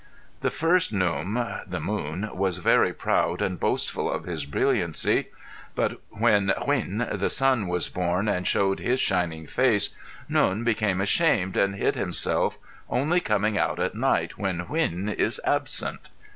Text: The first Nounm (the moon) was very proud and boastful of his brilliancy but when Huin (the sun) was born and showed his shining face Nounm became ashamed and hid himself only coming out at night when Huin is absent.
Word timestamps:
The 0.39 0.49
first 0.49 0.91
Nounm 0.91 1.35
(the 1.69 1.79
moon) 1.79 2.27
was 2.33 2.57
very 2.57 2.91
proud 2.91 3.39
and 3.39 3.59
boastful 3.59 4.11
of 4.11 4.23
his 4.23 4.45
brilliancy 4.45 5.27
but 5.75 6.01
when 6.09 6.53
Huin 6.57 7.07
(the 7.19 7.29
sun) 7.29 7.67
was 7.67 7.87
born 7.87 8.27
and 8.27 8.47
showed 8.47 8.79
his 8.79 8.99
shining 8.99 9.45
face 9.45 9.91
Nounm 10.27 10.63
became 10.65 11.01
ashamed 11.01 11.55
and 11.55 11.75
hid 11.75 11.93
himself 11.93 12.57
only 12.89 13.19
coming 13.19 13.59
out 13.59 13.79
at 13.79 13.93
night 13.93 14.39
when 14.39 14.61
Huin 14.65 15.07
is 15.13 15.39
absent. 15.45 16.09